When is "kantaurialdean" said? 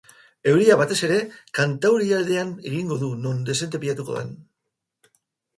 1.59-2.55